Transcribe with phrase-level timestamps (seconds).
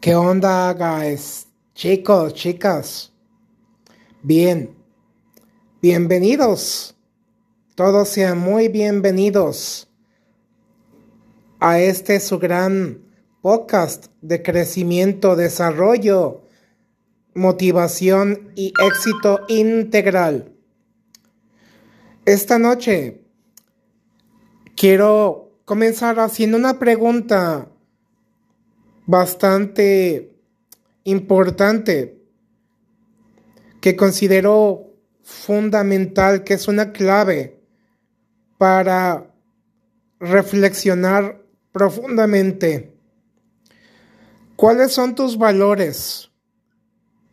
[0.00, 1.48] ¿Qué onda, guys?
[1.74, 3.12] Chicos, chicas.
[4.22, 4.76] Bien.
[5.82, 6.94] Bienvenidos.
[7.74, 9.88] Todos sean muy bienvenidos
[11.58, 13.02] a este su gran
[13.40, 16.42] podcast de crecimiento, desarrollo,
[17.34, 20.52] motivación y éxito integral.
[22.26, 23.22] Esta noche
[24.76, 27.70] quiero comenzar haciendo una pregunta
[29.06, 30.36] bastante
[31.04, 32.20] importante
[33.80, 37.60] que considero fundamental, que es una clave
[38.58, 39.32] para
[40.18, 42.96] reflexionar profundamente.
[44.56, 46.30] ¿Cuáles son tus valores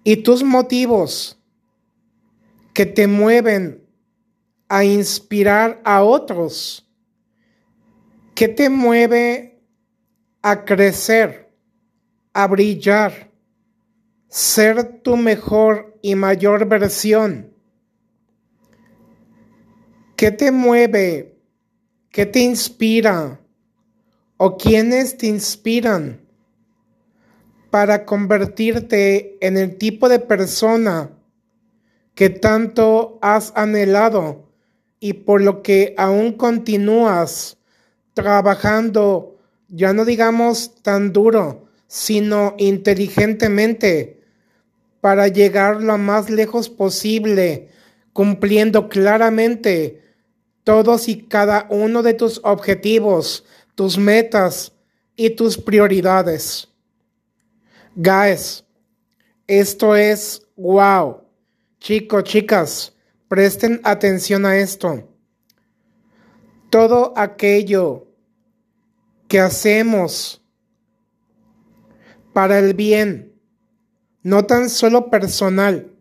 [0.03, 1.39] y tus motivos
[2.73, 3.83] que te mueven
[4.67, 6.87] a inspirar a otros?
[8.35, 9.61] ¿Qué te mueve
[10.41, 11.42] a crecer?
[12.33, 13.31] A brillar,
[14.27, 17.53] ser tu mejor y mayor versión.
[20.15, 21.37] ¿Qué te mueve?
[22.09, 23.39] ¿Qué te inspira?
[24.37, 26.21] ¿O quiénes te inspiran
[27.69, 31.11] para convertirte en el tipo de persona
[32.15, 34.49] que tanto has anhelado
[34.99, 37.57] y por lo que aún continúas
[38.13, 41.62] trabajando, ya no digamos tan duro,
[41.93, 44.19] sino inteligentemente
[44.99, 47.69] para llegar lo más lejos posible,
[48.13, 50.01] cumpliendo claramente
[50.63, 54.71] todos y cada uno de tus objetivos, tus metas
[55.15, 56.67] y tus prioridades.
[57.95, 58.65] Guys,
[59.45, 61.21] esto es wow.
[61.79, 62.93] Chicos, chicas,
[63.27, 65.07] presten atención a esto.
[66.71, 68.07] Todo aquello
[69.27, 70.42] que hacemos
[72.33, 73.33] para el bien,
[74.23, 75.91] no tan solo personal,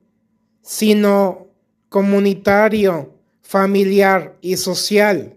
[0.62, 1.48] sino
[1.88, 5.36] comunitario, familiar y social.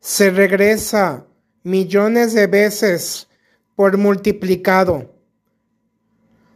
[0.00, 1.26] Se regresa
[1.62, 3.28] millones de veces
[3.76, 5.14] por multiplicado.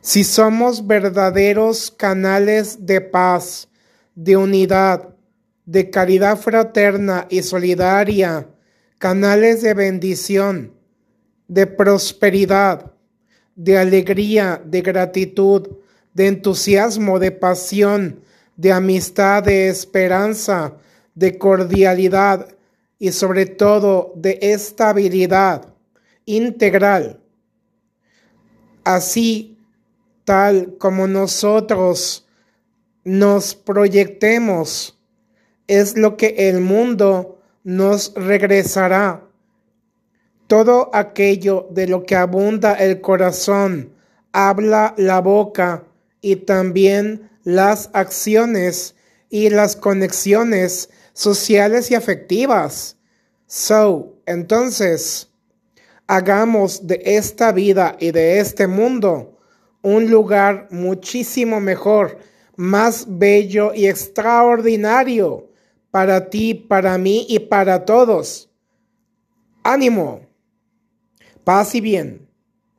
[0.01, 3.69] Si somos verdaderos canales de paz,
[4.15, 5.15] de unidad,
[5.65, 8.49] de caridad fraterna y solidaria,
[8.99, 10.75] canales de bendición,
[11.49, 12.93] de prosperidad,
[13.55, 15.69] de alegría, de gratitud,
[16.15, 18.21] de entusiasmo, de pasión,
[18.57, 20.75] de amistad, de esperanza,
[21.15, 22.49] de cordialidad
[22.99, 25.75] y sobre todo de estabilidad
[26.25, 27.21] integral.
[28.85, 29.59] Así,
[30.25, 32.27] tal como nosotros
[33.05, 34.99] nos proyectemos,
[35.67, 39.29] es lo que el mundo nos regresará
[40.53, 43.95] todo aquello de lo que abunda el corazón,
[44.33, 45.85] habla la boca
[46.21, 48.95] y también las acciones
[49.31, 52.99] y las conexiones sociales y afectivas.
[53.47, 55.31] So, entonces,
[56.07, 59.39] hagamos de esta vida y de este mundo
[59.81, 62.19] un lugar muchísimo mejor,
[62.57, 65.49] más bello y extraordinario
[65.91, 68.51] para ti, para mí y para todos.
[69.63, 70.31] Ánimo.
[71.45, 72.29] Paz y bien.